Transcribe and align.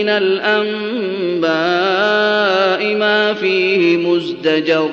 من 0.00 0.08
الأنباء 0.08 1.50
ما 2.94 3.34
فيه 3.34 3.96
مزدجر 3.96 4.90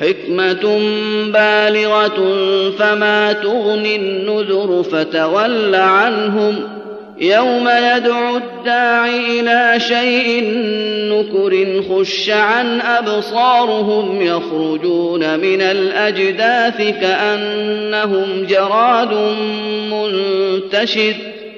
حكمة 0.00 0.80
بالغة 1.26 2.34
فما 2.78 3.32
تغني 3.32 3.96
النذر 3.96 4.82
فتول 4.82 5.74
عنهم 5.74 6.56
يوم 7.18 7.68
يدعو 7.68 8.36
الداع 8.36 9.06
إلى 9.06 9.80
شيء 9.80 10.44
نكر 11.12 11.82
خش 11.90 12.30
عن 12.30 12.80
أبصارهم 12.80 14.22
يخرجون 14.22 15.38
من 15.38 15.60
الأجداث 15.60 16.76
كأنهم 17.00 18.46
جراد 18.48 19.14
منتشر 19.92 21.14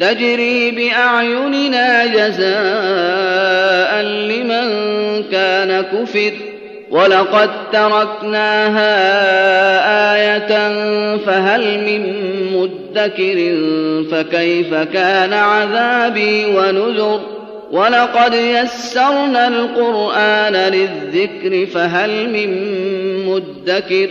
تجري 0.00 0.70
بأعيننا 0.70 2.06
جزاء 2.06 4.02
لمن 4.02 4.84
كان 5.32 5.80
كفر. 5.82 6.32
ولقد 6.90 7.50
تركناها 7.72 8.94
آية 10.14 10.48
فهل 11.16 11.78
من 11.78 12.14
مدكر 12.52 13.54
فكيف 14.10 14.74
كان 14.74 15.32
عذابي 15.32 16.46
ونذر 16.46 17.20
ولقد 17.72 18.34
يسرنا 18.34 19.48
القرآن 19.48 20.52
للذكر 20.52 21.66
فهل 21.66 22.30
من 22.30 22.50
مدكر 23.26 24.10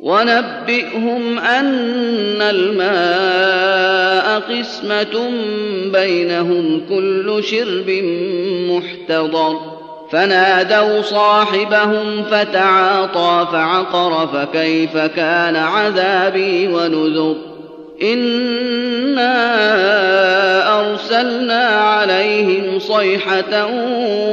ونبئهم 0.00 1.38
أن 1.38 2.42
الماء 2.42 4.40
قسمة 4.40 5.30
بينهم 5.92 6.80
كل 6.88 7.44
شرب 7.44 7.90
محتضر. 8.70 9.76
فنادوا 10.12 11.02
صاحبهم 11.02 12.22
فتعاطى 12.22 13.48
فعقر 13.52 14.26
فكيف 14.26 14.96
كان 14.96 15.56
عذابي 15.56 16.68
ونذر. 16.68 17.36
إنا 18.02 19.30
أرسلنا 20.80 21.64
عليهم 21.64 22.78
صيحة 22.78 23.66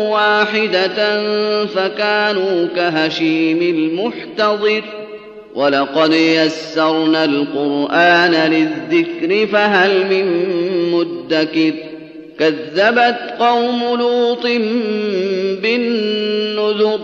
واحدة 0.10 1.24
فكانوا 1.66 2.68
كهشيم 2.76 3.62
المحتضر. 3.62 5.03
ولقد 5.56 6.14
يسرنا 6.14 7.26
القرآن 7.26 8.32
للذكر 8.32 9.48
فهل 9.48 10.06
من 10.10 10.26
مدكر 10.92 11.74
كذبت 12.40 13.20
قوم 13.40 14.00
لوط 14.00 14.44
بالنذر 15.62 17.00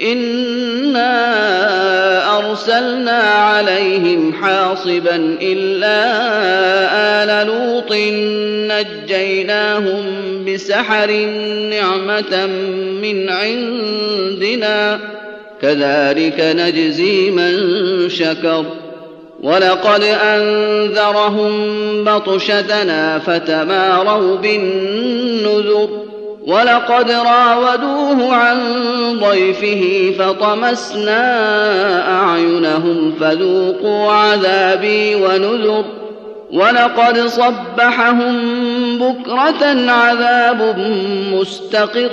إنا 0.00 1.34
أرسلنا 2.38 3.18
عليهم 3.20 4.32
حاصبا 4.32 5.36
إلا 5.42 6.04
آل 7.22 7.46
لوط 7.46 7.92
نجيناهم 8.72 10.04
بسحر 10.48 11.10
نعمة 11.70 12.46
من 13.02 13.28
عندنا 13.28 15.00
كذلك 15.64 16.40
نجزي 16.40 17.30
من 17.30 17.52
شكر. 18.08 18.64
ولقد 19.42 20.02
أنذرهم 20.02 21.54
بطشتنا 22.04 23.18
فتماروا 23.18 24.36
بالنذر. 24.36 25.88
ولقد 26.46 27.10
راودوه 27.10 28.34
عن 28.34 28.58
ضيفه 29.18 30.14
فطمسنا 30.18 31.22
أعينهم 32.20 33.12
فذوقوا 33.20 34.12
عذابي 34.12 35.14
ونذر. 35.14 36.03
ولقد 36.54 37.18
صبحهم 37.18 38.38
بكرة 38.98 39.90
عذاب 39.90 40.78
مستقر 41.32 42.10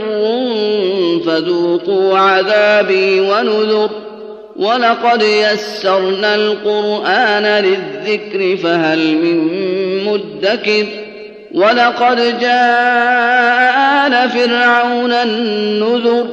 فذوقوا 1.25 2.17
عذابي 2.17 3.19
ونذر. 3.19 3.89
ولقد 4.55 5.21
يسرنا 5.21 6.35
القرآن 6.35 7.63
للذكر 7.63 8.57
فهل 8.63 8.99
من 8.99 9.47
مدكر. 10.05 10.85
ولقد 11.53 12.39
جاء 12.39 14.07
آل 14.07 14.29
فرعون 14.29 15.11
النذر. 15.11 16.27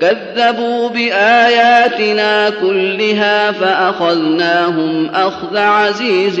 كذبوا 0.00 0.88
بآياتنا 0.88 2.50
كلها 2.50 3.52
فأخذناهم 3.52 5.10
أخذ 5.14 5.56
عزيز 5.56 6.40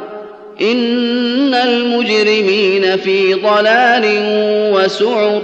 إن 0.61 1.53
المجرمين 1.53 2.97
في 2.97 3.33
ضلال 3.33 4.03
وسعر 4.73 5.41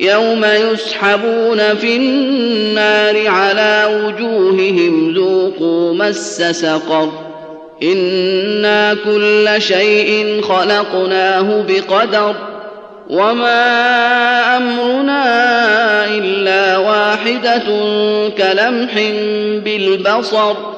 يوم 0.00 0.44
يسحبون 0.44 1.74
في 1.74 1.96
النار 1.96 3.28
على 3.28 4.02
وجوههم 4.04 5.14
ذوقوا 5.14 5.94
مس 5.94 6.42
سقر 6.42 7.28
إنا 7.82 8.94
كل 8.94 9.48
شيء 9.58 10.42
خلقناه 10.42 11.64
بقدر 11.68 12.34
وما 13.10 13.76
أمرنا 14.56 15.24
إلا 16.06 16.78
واحدة 16.78 17.62
كلمح 18.38 18.94
بالبصر 19.64 20.77